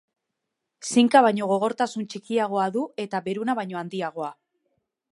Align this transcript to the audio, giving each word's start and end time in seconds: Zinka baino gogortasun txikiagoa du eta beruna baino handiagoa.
Zinka 0.93 1.21
baino 1.25 1.51
gogortasun 1.51 2.09
txikiagoa 2.15 2.65
du 2.79 2.89
eta 3.07 3.23
beruna 3.31 3.59
baino 3.63 3.83
handiagoa. 3.83 4.35